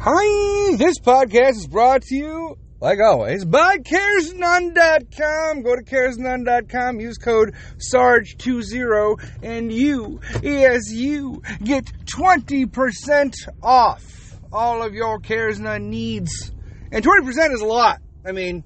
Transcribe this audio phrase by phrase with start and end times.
[0.00, 5.62] Hi, this podcast is brought to you, like always, by CaresNone.com.
[5.62, 7.56] Go to CaresNone.com, use code
[7.92, 16.52] SARGE20, and you, yes, you, get 20% off all of your Cares None needs.
[16.92, 18.00] And 20% is a lot.
[18.24, 18.62] I mean,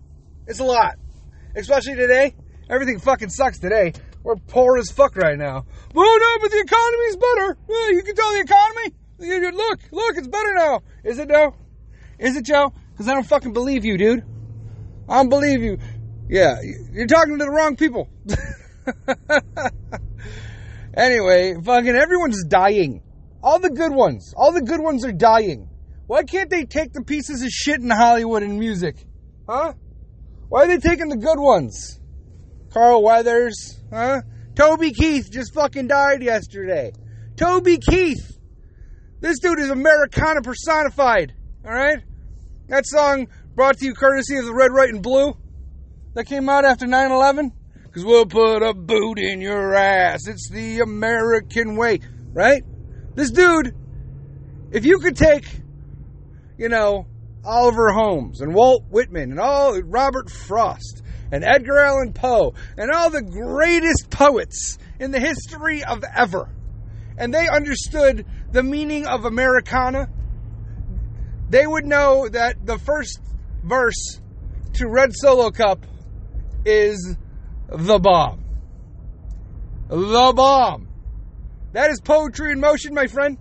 [0.47, 0.97] it's a lot.
[1.57, 2.35] Especially today.
[2.69, 3.95] Everything fucking sucks today.
[4.23, 5.65] We're poor as fuck right now.
[5.97, 7.59] Oh no, but the economy's better.
[7.67, 8.95] Well, you can tell the economy.
[9.57, 10.81] Look, look, it's better now.
[11.05, 11.55] Is it though?
[12.19, 12.73] Is it, Joe?
[12.93, 14.25] Because I don't fucking believe you, dude.
[15.09, 15.79] I don't believe you.
[16.29, 16.57] Yeah,
[16.93, 18.09] you're talking to the wrong people.
[20.97, 23.03] anyway, fucking everyone's dying.
[23.43, 24.33] All the good ones.
[24.37, 25.69] All the good ones are dying.
[26.07, 28.97] Why can't they take the pieces of shit in Hollywood and music?
[29.49, 29.75] Huh?
[30.49, 31.99] Why are they taking the good ones?
[32.73, 34.23] Carl Weathers, huh?
[34.55, 36.93] Toby Keith just fucking died yesterday.
[37.37, 38.32] Toby Keith.
[39.23, 41.33] This dude is Americana personified.
[41.65, 42.03] All right?
[42.67, 45.37] That song brought to you courtesy of the Red, White, and Blue
[46.15, 47.53] that came out after 9 11.
[47.85, 50.27] Because we'll put a boot in your ass.
[50.27, 52.01] It's the American way.
[52.33, 52.65] Right?
[53.15, 53.77] This dude,
[54.73, 55.45] if you could take,
[56.59, 57.07] you know,
[57.45, 63.11] Oliver Holmes and Walt Whitman and all Robert Frost and Edgar Allan Poe and all
[63.11, 66.49] the greatest poets in the history of ever.
[67.19, 70.09] And they understood the meaning of Americana.
[71.49, 73.21] They would know that the first
[73.65, 74.21] verse
[74.75, 75.85] to Red Solo Cup
[76.65, 77.17] is
[77.69, 78.45] the bomb.
[79.89, 80.89] The bomb.
[81.73, 83.39] That is poetry in motion, my friend.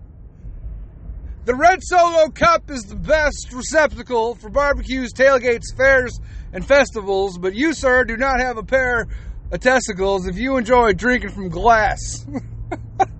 [1.43, 6.17] The Red Solo Cup is the best receptacle for barbecues, tailgates, fairs,
[6.53, 9.07] and festivals, but you, sir, do not have a pair
[9.51, 12.25] of testicles if you enjoy drinking from glass.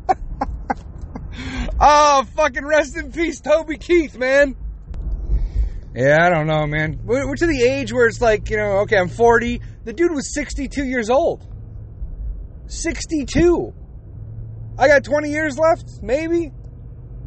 [1.81, 4.55] oh, fucking rest in peace, Toby Keith, man.
[5.93, 7.01] Yeah, I don't know, man.
[7.03, 9.61] We're to the age where it's like, you know, okay, I'm 40.
[9.83, 11.45] The dude was 62 years old.
[12.67, 13.73] 62.
[14.79, 16.51] I got 20 years left, maybe.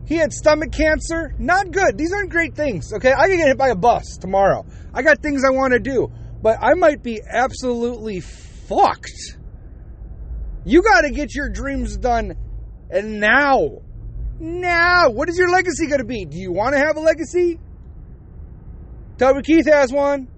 [0.06, 1.34] He had stomach cancer.
[1.38, 1.98] Not good.
[1.98, 3.12] These aren't great things, okay?
[3.12, 4.65] I can get hit by a bus tomorrow.
[4.94, 6.10] I got things I want to do,
[6.42, 9.36] but I might be absolutely fucked.
[10.65, 12.34] You got to get your dreams done
[12.91, 13.82] and now.
[14.39, 15.11] Now.
[15.11, 16.25] What is your legacy going to be?
[16.25, 17.59] Do you want to have a legacy?
[19.19, 20.28] Toby Keith has one.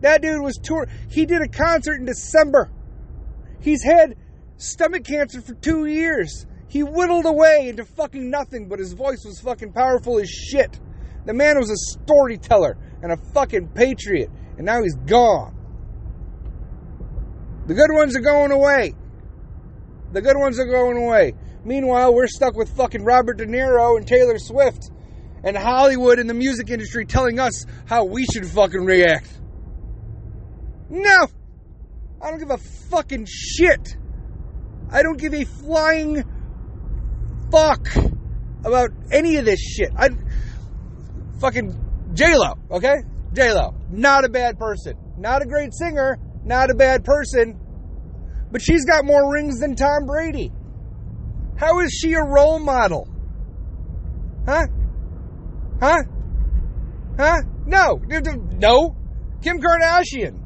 [0.00, 0.88] That dude was tour.
[1.08, 2.70] He did a concert in December.
[3.60, 4.16] He's had
[4.56, 6.46] stomach cancer for two years.
[6.68, 10.78] He whittled away into fucking nothing, but his voice was fucking powerful as shit.
[11.24, 15.54] The man was a storyteller and a fucking patriot, and now he's gone.
[17.66, 18.94] The good ones are going away.
[20.12, 21.34] The good ones are going away.
[21.66, 24.88] Meanwhile, we're stuck with fucking Robert De Niro and Taylor Swift
[25.42, 29.28] and Hollywood and the music industry telling us how we should fucking react.
[30.88, 31.26] No!
[32.22, 33.96] I don't give a fucking shit.
[34.92, 36.22] I don't give a flying
[37.50, 37.88] fuck
[38.64, 39.90] about any of this shit.
[39.96, 40.10] I
[41.40, 41.76] fucking
[42.14, 42.98] J Lo, okay?
[43.32, 47.58] J Lo, not a bad person, not a great singer, not a bad person,
[48.52, 50.52] but she's got more rings than Tom Brady.
[51.58, 53.08] How is she a role model?
[54.46, 54.66] Huh?
[55.80, 56.02] Huh?
[57.18, 57.42] Huh?
[57.66, 58.00] No,
[58.58, 58.96] no.
[59.42, 60.40] Kim Kardashian.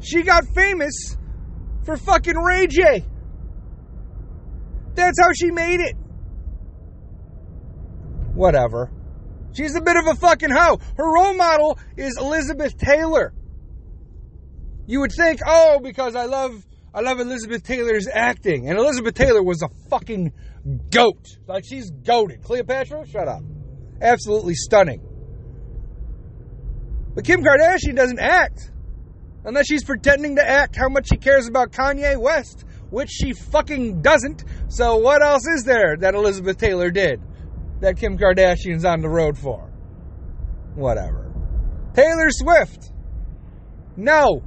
[0.00, 1.16] She got famous
[1.84, 3.04] for fucking Ray J.
[4.94, 5.96] That's how she made it.
[8.34, 8.90] Whatever.
[9.52, 10.78] She's a bit of a fucking hoe.
[10.96, 13.32] Her role model is Elizabeth Taylor.
[14.86, 16.64] You would think, oh, because I love
[16.98, 18.68] I love Elizabeth Taylor's acting.
[18.68, 20.32] And Elizabeth Taylor was a fucking
[20.90, 21.28] goat.
[21.46, 22.42] Like she's goaded.
[22.42, 23.06] Cleopatra?
[23.06, 23.42] Shut up.
[24.02, 25.00] Absolutely stunning.
[27.14, 28.72] But Kim Kardashian doesn't act.
[29.44, 34.02] Unless she's pretending to act how much she cares about Kanye West, which she fucking
[34.02, 34.42] doesn't.
[34.66, 37.22] So what else is there that Elizabeth Taylor did
[37.78, 39.70] that Kim Kardashian's on the road for?
[40.74, 41.32] Whatever.
[41.94, 42.90] Taylor Swift.
[43.96, 44.42] No.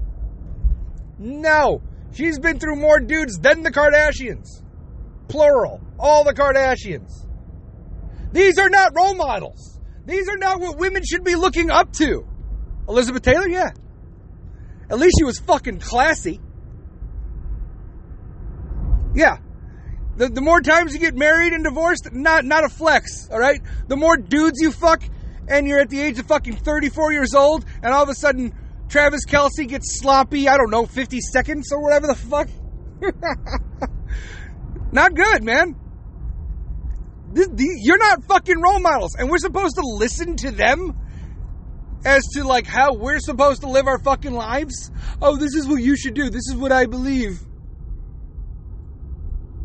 [1.18, 1.82] No.
[2.14, 4.64] She's been through more dudes than the Kardashians.
[5.28, 5.82] Plural.
[5.98, 7.26] All the Kardashians.
[8.32, 9.80] These are not role models.
[10.06, 12.28] These are not what women should be looking up to.
[12.88, 13.72] Elizabeth Taylor, yeah.
[14.90, 16.42] At least she was fucking classy.
[19.16, 19.38] Yeah.
[20.18, 23.62] The, the more times you get married and divorced, not not a flex, all right?
[23.88, 25.02] The more dudes you fuck
[25.48, 28.54] and you're at the age of fucking 34 years old and all of a sudden
[28.92, 32.50] Travis Kelce gets sloppy, I don't know, 50 seconds or whatever the fuck.
[34.92, 35.78] not good, man.
[37.32, 40.98] This, you're not fucking role models, and we're supposed to listen to them
[42.04, 44.92] as to like how we're supposed to live our fucking lives.
[45.22, 46.30] Oh, this is what you should do.
[46.30, 47.40] This is what I believe.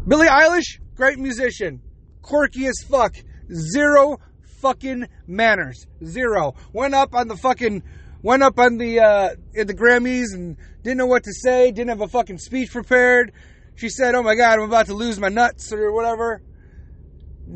[0.07, 1.83] Billie Eilish, great musician,
[2.23, 3.17] quirky as fuck,
[3.53, 4.19] zero
[4.61, 6.55] fucking manners, zero.
[6.73, 7.83] Went up on the fucking,
[8.27, 11.71] went up on the uh, at the Grammys and didn't know what to say.
[11.71, 13.33] Didn't have a fucking speech prepared.
[13.77, 16.43] She said, "Oh my god, I'm about to lose my nuts" or whatever.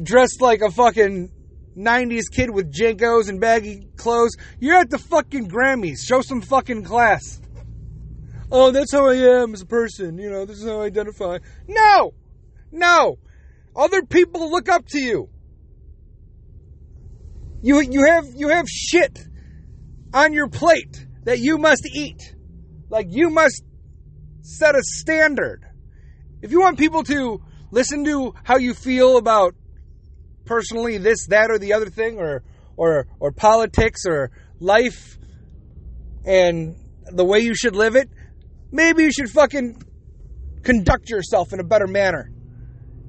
[0.02, 1.32] Dressed like a fucking
[1.76, 4.36] 90s kid with JNCOs and baggy clothes.
[4.60, 5.98] You're at the fucking Grammys.
[6.06, 7.40] Show some fucking class.
[8.52, 10.18] Oh, that's how I am as a person.
[10.18, 11.38] You know, this is how I identify.
[11.66, 12.14] No!
[12.70, 13.18] No!
[13.74, 15.28] Other people look up to you.
[17.62, 19.29] You, you have, you have shit
[20.12, 22.34] on your plate that you must eat.
[22.88, 23.62] Like you must
[24.42, 25.64] set a standard.
[26.42, 27.40] If you want people to
[27.70, 29.54] listen to how you feel about
[30.44, 32.42] personally this, that, or the other thing, or
[32.76, 35.18] or or politics, or life,
[36.24, 36.76] and
[37.06, 38.08] the way you should live it,
[38.72, 39.82] maybe you should fucking
[40.62, 42.30] conduct yourself in a better manner.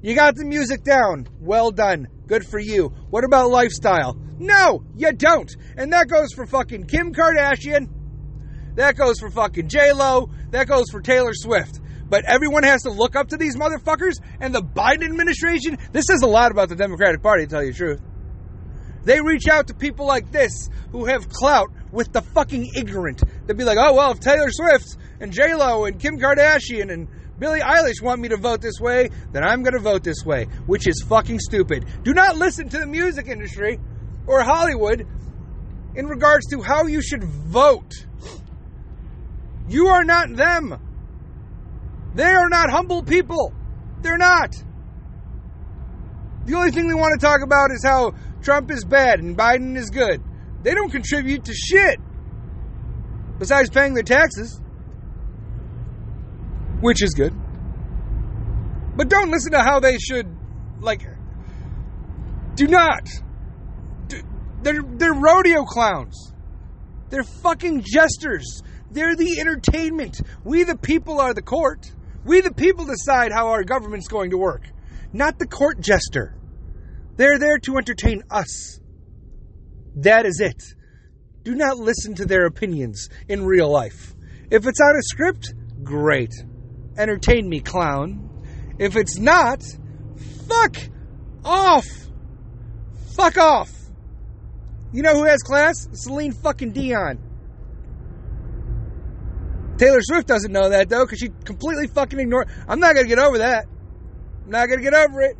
[0.02, 1.28] You got the music down.
[1.40, 2.08] Well done.
[2.26, 2.88] Good for you.
[3.10, 4.16] What about lifestyle?
[4.38, 5.50] No, you don't.
[5.76, 7.88] And that goes for fucking Kim Kardashian.
[8.76, 10.30] That goes for fucking J Lo.
[10.50, 11.80] That goes for Taylor Swift
[12.12, 14.20] but everyone has to look up to these motherfuckers.
[14.38, 17.72] And the Biden administration, this says a lot about the Democratic Party, to tell you
[17.72, 18.02] the truth.
[19.04, 23.22] They reach out to people like this who have clout with the fucking ignorant.
[23.46, 27.08] They'd be like, oh, well, if Taylor Swift and J-Lo and Kim Kardashian and
[27.42, 30.44] Billie Eilish want me to vote this way, then I'm going to vote this way,
[30.66, 31.84] which is fucking stupid.
[32.04, 33.80] Do not listen to the music industry
[34.28, 35.04] or Hollywood
[35.96, 38.06] in regards to how you should vote.
[39.68, 40.78] You are not them.
[42.14, 43.52] They are not humble people.
[44.02, 44.54] They're not.
[46.44, 49.76] The only thing they want to talk about is how Trump is bad and Biden
[49.76, 50.22] is good.
[50.62, 51.98] They don't contribute to shit
[53.40, 54.61] besides paying their taxes,
[56.82, 57.32] which is good.
[58.94, 60.26] But don't listen to how they should,
[60.80, 61.00] like,
[62.54, 63.08] do not.
[64.62, 66.32] They're, they're rodeo clowns.
[67.08, 68.62] They're fucking jesters.
[68.90, 70.20] They're the entertainment.
[70.44, 71.90] We, the people, are the court.
[72.24, 74.68] We, the people, decide how our government's going to work,
[75.12, 76.36] not the court jester.
[77.16, 78.80] They're there to entertain us.
[79.96, 80.62] That is it.
[81.42, 84.14] Do not listen to their opinions in real life.
[84.50, 86.32] If it's on a script, great.
[86.96, 88.28] Entertain me, clown.
[88.78, 89.62] If it's not,
[90.48, 90.76] fuck
[91.44, 91.86] off.
[93.16, 93.70] Fuck off.
[94.92, 95.88] You know who has class?
[95.92, 97.18] Celine fucking Dion.
[99.78, 102.48] Taylor Swift doesn't know that though, because she completely fucking ignored.
[102.68, 103.66] I'm not gonna get over that.
[104.44, 105.36] I'm not gonna get over it.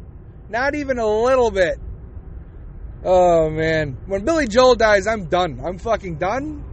[0.48, 1.78] Not even a little bit.
[3.04, 5.60] Oh man, when Billy Joel dies, I'm done.
[5.62, 6.64] I'm fucking done.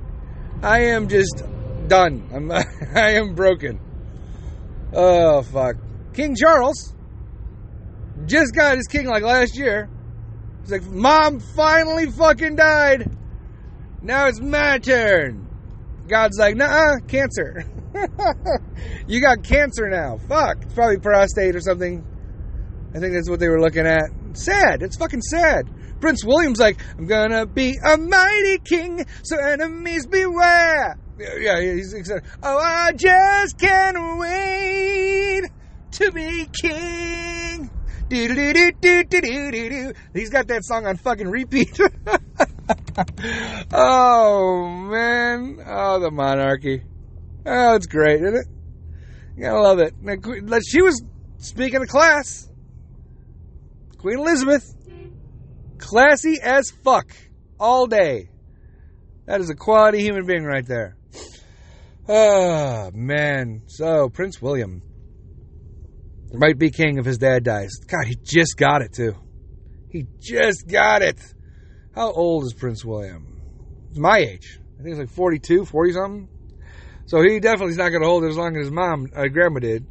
[0.62, 1.44] I am just
[1.88, 2.30] done.
[2.34, 2.52] I'm
[2.96, 3.80] I am broken.
[4.94, 5.76] Oh fuck.
[6.14, 6.94] King Charles
[8.26, 9.90] just got his king like last year.
[10.62, 13.10] He's like, Mom finally fucking died.
[14.02, 15.48] Now it's my turn.
[16.08, 17.66] God's like, nah, cancer.
[19.08, 20.18] you got cancer now.
[20.28, 20.64] Fuck.
[20.64, 22.04] It's probably prostate or something.
[22.96, 24.10] I think that's what they were looking at.
[24.34, 24.82] Sad.
[24.82, 25.70] It's fucking sad.
[26.00, 30.98] Prince William's like, I'm gonna be a mighty king, so enemies beware.
[31.18, 32.24] Yeah, he's excited.
[32.42, 35.44] Oh, I just can't wait
[35.92, 37.70] to be king.
[38.10, 38.30] He's
[40.30, 41.80] got that song on fucking repeat.
[43.72, 46.84] oh man, oh the monarchy.
[47.46, 48.48] Oh, it's great, isn't it?
[49.36, 49.94] You gotta love it.
[50.66, 51.04] She was
[51.38, 52.50] speaking of class.
[53.98, 54.74] Queen Elizabeth,
[55.80, 57.12] classy as fuck,
[57.60, 58.30] all day.
[59.26, 60.98] That is a quality human being right there.
[62.08, 63.62] Oh man.
[63.68, 64.82] So Prince William
[66.34, 67.72] might be king if his dad dies.
[67.88, 69.16] God, he just got it too.
[69.90, 71.20] He just got it.
[71.96, 73.42] How old is Prince William?
[73.90, 74.60] He's my age.
[74.80, 76.30] I think he's like 42, 40 something.
[77.06, 79.28] So he definitely is not going to hold it as long as his mom, uh,
[79.28, 79.86] grandma did.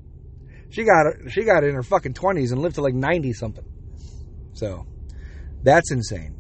[0.71, 1.33] She got it.
[1.33, 3.65] She got it in her fucking 20s and lived to like 90 something.
[4.53, 4.87] So
[5.63, 6.35] that's insane.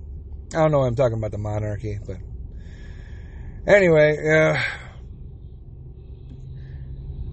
[0.54, 2.16] I don't know why I'm talking about the monarchy, but
[3.66, 4.56] anyway, uh,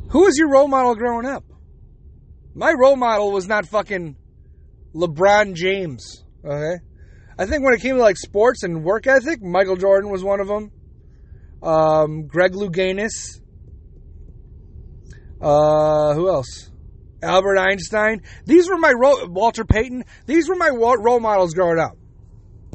[0.09, 1.43] who was your role model growing up?
[2.53, 4.15] My role model was not fucking
[4.93, 6.23] LeBron James.
[6.43, 6.81] Okay,
[7.37, 10.39] I think when it came to like sports and work ethic, Michael Jordan was one
[10.39, 10.71] of them.
[11.61, 13.39] Um, Greg Louganis.
[15.41, 16.69] Uh, who else?
[17.25, 18.21] Albert Einstein.
[18.45, 20.05] These were my role, Walter Payton.
[20.25, 21.97] These were my role models growing up.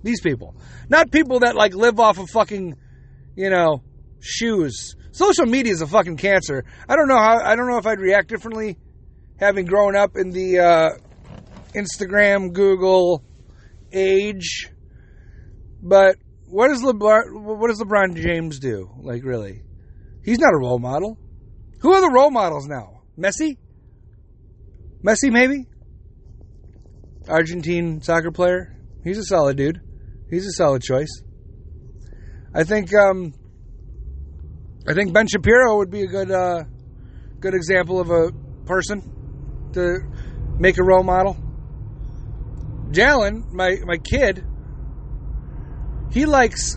[0.02, 0.54] These people,
[0.88, 2.74] not people that like live off of fucking,
[3.36, 3.82] you know,
[4.20, 4.96] shoes.
[5.12, 6.64] Social media is a fucking cancer.
[6.88, 7.38] I don't know how.
[7.38, 8.78] I don't know if I'd react differently,
[9.38, 10.90] having grown up in the uh,
[11.74, 13.22] Instagram, Google
[13.92, 14.70] age.
[15.82, 16.16] But
[16.46, 17.58] what does LeBron?
[17.58, 18.90] What does LeBron James do?
[19.02, 19.62] Like, really?
[20.24, 21.18] He's not a role model.
[21.80, 23.02] Who are the role models now?
[23.18, 23.56] Messi?
[25.04, 25.66] Messi, maybe?
[27.28, 28.76] Argentine soccer player.
[29.02, 29.80] He's a solid dude.
[30.28, 31.22] He's a solid choice.
[32.54, 33.32] I think um,
[34.86, 36.64] I think Ben Shapiro would be a good uh,
[37.38, 38.30] good example of a
[38.66, 40.00] person to
[40.58, 41.36] make a role model.
[42.90, 44.44] Jalen, my my kid,
[46.12, 46.76] he likes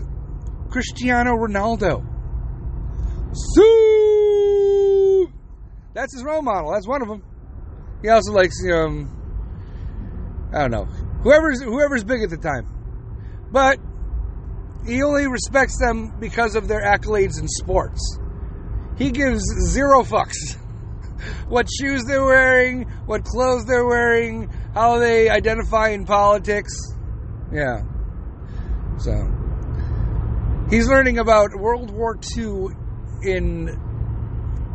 [0.70, 2.04] Cristiano Ronaldo.
[3.34, 5.26] So
[5.92, 6.72] that's his role model.
[6.72, 7.22] That's one of them.
[8.04, 9.08] He also likes um
[10.52, 10.84] I don't know
[11.22, 12.68] whoever's whoever's big at the time,
[13.50, 13.78] but
[14.86, 18.18] he only respects them because of their accolades in sports.
[18.98, 20.56] He gives zero fucks.
[21.48, 26.74] what shoes they're wearing, what clothes they're wearing, how they identify in politics.
[27.50, 27.84] Yeah.
[28.98, 29.14] So
[30.68, 32.66] he's learning about World War II
[33.22, 33.70] in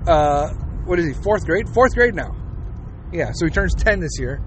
[0.08, 0.48] uh,
[0.86, 1.14] what is he?
[1.22, 1.70] Fourth grade.
[1.70, 2.36] Fourth grade now.
[3.12, 3.32] Yeah.
[3.34, 4.42] So he turns ten this year.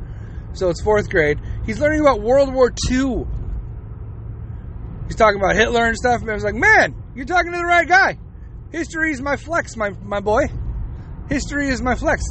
[0.54, 1.38] So it's fourth grade.
[1.64, 3.24] He's learning about World War II.
[5.06, 6.20] He's talking about Hitler and stuff.
[6.20, 8.18] And I was like, man, you're talking to the right guy.
[8.70, 10.44] History is my flex, my my boy.
[11.28, 12.22] History is my flex.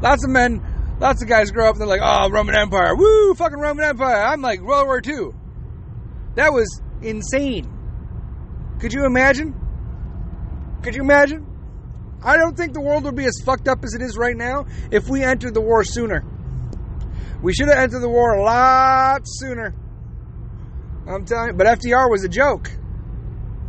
[0.00, 3.34] Lots of men, lots of guys grow up and they're like, oh, Roman Empire, woo,
[3.34, 4.22] fucking Roman Empire.
[4.22, 5.30] I'm like World War II.
[6.34, 7.72] That was insane.
[8.78, 9.54] Could you imagine?
[10.82, 11.46] Could you imagine?
[12.22, 14.66] I don't think the world would be as fucked up as it is right now
[14.90, 16.24] if we entered the war sooner.
[17.42, 19.74] We should have entered the war a lot sooner.
[21.06, 22.70] I'm telling you, but FDR was a joke.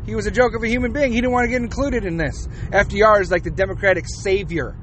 [0.05, 1.11] He was a joke of a human being.
[1.11, 2.47] He didn't want to get included in this.
[2.71, 4.75] FDR is like the Democratic savior.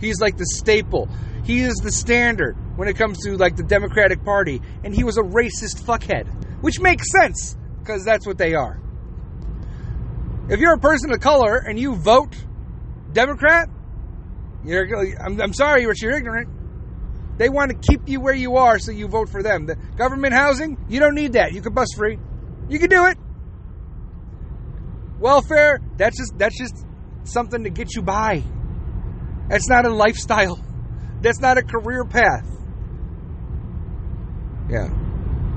[0.00, 1.08] He's like the staple.
[1.44, 5.16] He is the standard when it comes to like the Democratic Party, and he was
[5.16, 6.26] a racist fuckhead,
[6.62, 8.80] which makes sense because that's what they are.
[10.48, 12.34] If you're a person of color and you vote
[13.12, 13.68] Democrat,
[14.64, 14.86] you're
[15.20, 16.48] I'm, I'm sorry, but you're ignorant.
[17.38, 19.66] They want to keep you where you are, so you vote for them.
[19.66, 21.52] The government housing, you don't need that.
[21.52, 22.18] You can bus free.
[22.68, 23.18] You can do it.
[25.18, 26.84] Welfare, that's just that's just
[27.24, 28.42] something to get you by.
[29.48, 30.58] That's not a lifestyle.
[31.20, 32.46] That's not a career path.
[34.68, 34.88] Yeah.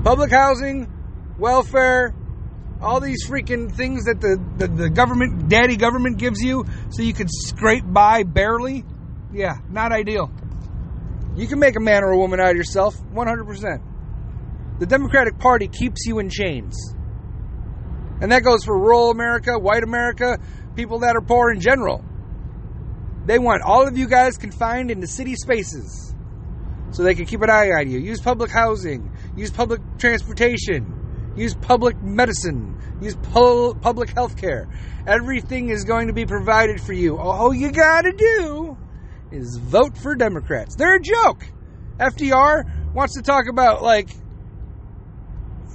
[0.04, 0.92] Public housing,
[1.38, 2.14] welfare,
[2.80, 7.14] all these freaking things that the, the, the, government, daddy government gives you so you
[7.14, 8.84] can scrape by barely.
[9.32, 10.30] Yeah, not ideal.
[11.36, 14.78] You can make a man or a woman out of yourself, 100%.
[14.78, 16.94] The Democratic Party keeps you in chains.
[18.20, 20.38] And that goes for rural America, white America,
[20.74, 22.04] people that are poor in general.
[23.26, 26.14] They want all of you guys confined into city spaces
[26.90, 27.98] so they can keep an eye on you.
[27.98, 31.05] Use public housing, use public transportation,
[31.36, 34.68] use public medicine, use pu- public health care.
[35.06, 37.18] Everything is going to be provided for you.
[37.18, 38.76] All you got to do
[39.30, 40.74] is vote for Democrats.
[40.76, 41.44] They're a joke.
[41.98, 44.08] FDR wants to talk about like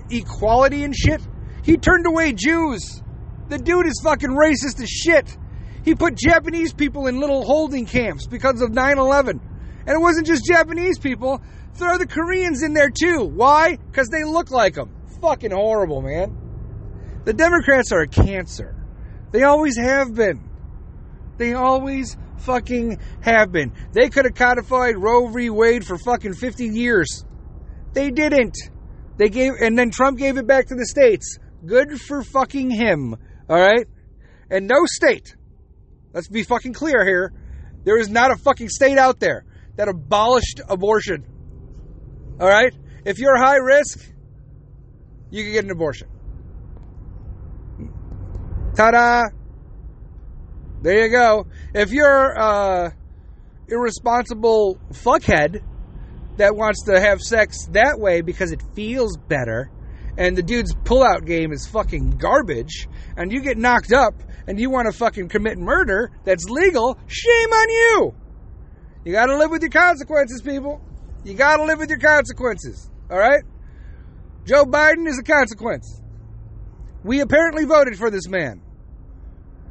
[0.10, 1.22] equality and shit.
[1.64, 3.02] He turned away Jews.
[3.50, 5.38] The dude is fucking racist as shit.
[5.84, 9.42] He put Japanese people in little holding camps because of 9 11.
[9.86, 11.42] And it wasn't just Japanese people,
[11.74, 13.24] throw the Koreans in there too.
[13.26, 13.78] Why?
[13.78, 14.92] Because they look like them.
[15.22, 16.38] Fucking horrible, man.
[17.26, 18.76] The Democrats are a cancer.
[19.32, 20.50] They always have been.
[21.38, 23.74] They always fucking have been.
[23.94, 25.50] They could have codified Roe v.
[25.50, 27.24] Wade for fucking 50 years.
[27.94, 28.58] They didn't.
[29.18, 31.38] They gave, and then Trump gave it back to the states.
[31.66, 33.16] Good for fucking him.
[33.48, 33.88] All right?
[34.50, 35.36] And no state,
[36.14, 37.32] let's be fucking clear here,
[37.84, 39.46] there is not a fucking state out there
[39.78, 41.26] that abolished abortion.
[42.40, 42.74] All right?
[43.06, 44.11] If you're high risk,
[45.32, 46.08] you can get an abortion.
[48.76, 49.24] Ta da!
[50.82, 51.48] There you go.
[51.74, 52.92] If you're uh,
[53.68, 55.64] irresponsible fuckhead
[56.38, 59.72] that wants to have sex that way because it feels better,
[60.18, 64.14] and the dude's pullout game is fucking garbage, and you get knocked up
[64.48, 68.16] and you want to fucking commit murder that's legal, shame on you.
[69.06, 70.82] You got to live with your consequences, people.
[71.24, 72.90] You got to live with your consequences.
[73.10, 73.44] All right?
[74.46, 76.02] Joe Biden is a consequence.
[77.04, 78.62] We apparently voted for this man.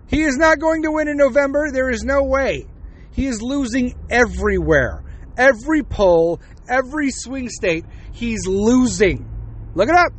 [0.09, 1.71] He is not going to win in November.
[1.73, 2.67] There is no way.
[3.12, 5.05] He is losing everywhere.
[5.37, 9.29] Every poll, every swing state, he's losing.
[9.75, 10.12] Look it up.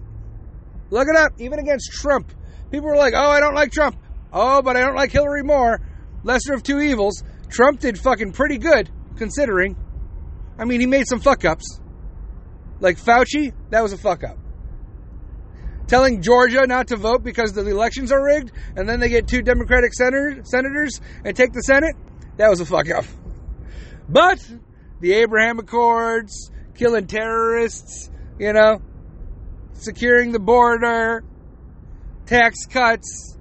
[0.89, 1.33] Look it up.
[1.39, 2.31] Even against Trump.
[2.71, 3.97] People were like, oh, I don't like Trump.
[4.31, 5.81] Oh, but I don't like Hillary more.
[6.23, 7.23] Lesser of two evils.
[7.49, 9.75] Trump did fucking pretty good, considering.
[10.57, 11.79] I mean, he made some fuck ups.
[12.79, 14.37] Like Fauci, that was a fuck up.
[15.91, 19.41] Telling Georgia not to vote because the elections are rigged, and then they get two
[19.41, 21.97] Democratic senator, senators and take the Senate,
[22.37, 23.03] that was a fuck up.
[24.07, 24.39] But
[25.01, 28.81] the Abraham Accords, killing terrorists, you know,
[29.73, 31.25] securing the border,
[32.25, 33.37] tax cuts,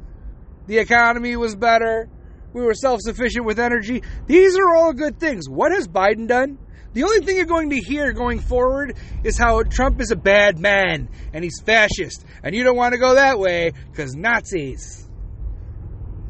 [0.67, 2.09] the economy was better,
[2.53, 4.03] we were self sufficient with energy.
[4.27, 5.49] These are all good things.
[5.49, 6.59] What has Biden done?
[6.93, 10.59] The only thing you're going to hear going forward is how Trump is a bad
[10.59, 12.25] man and he's fascist.
[12.43, 15.09] And you don't want to go that way because Nazis.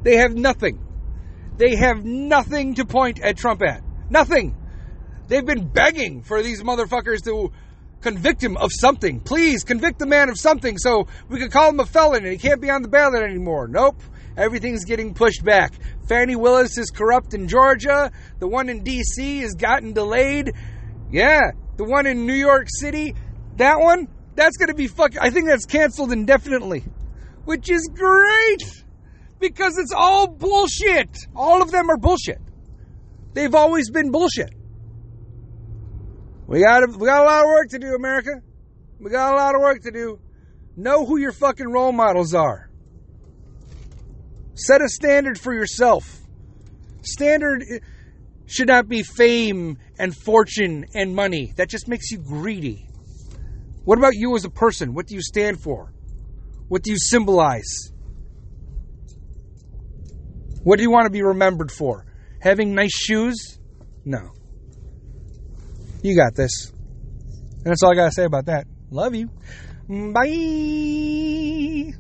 [0.03, 0.79] They have nothing.
[1.57, 3.83] They have nothing to point at Trump at.
[4.11, 4.57] Nothing.
[5.29, 7.53] They've been begging for these motherfuckers to
[8.03, 9.21] convict him of something.
[9.21, 12.39] Please convict the man of something so we can call him a felon and he
[12.39, 13.69] can't be on the ballot anymore.
[13.69, 14.03] Nope.
[14.37, 15.73] Everything's getting pushed back.
[16.09, 18.11] Fani Willis is corrupt in Georgia.
[18.39, 19.41] The one in D.C.
[19.41, 20.53] has gotten delayed.
[21.11, 23.15] Yeah, the one in New York City,
[23.57, 25.13] that one, that's going to be fuck.
[25.21, 26.85] I think that's canceled indefinitely,
[27.45, 28.85] which is great
[29.41, 31.09] because it's all bullshit.
[31.35, 32.41] All of them are bullshit.
[33.33, 34.55] They've always been bullshit.
[36.47, 38.43] We got we got a lot of work to do, America.
[38.99, 40.21] We got a lot of work to do.
[40.77, 42.70] Know who your fucking role models are.
[44.61, 46.21] Set a standard for yourself.
[47.03, 47.65] Standard
[48.45, 51.55] should not be fame and fortune and money.
[51.57, 52.87] That just makes you greedy.
[53.85, 54.93] What about you as a person?
[54.93, 55.95] What do you stand for?
[56.69, 57.91] What do you symbolize?
[60.63, 62.05] What do you want to be remembered for?
[62.43, 63.59] Having nice shoes?
[64.05, 64.33] No.
[66.03, 66.71] You got this.
[66.71, 68.67] And that's all I got to say about that.
[68.91, 69.31] Love you.
[69.89, 71.95] Bye.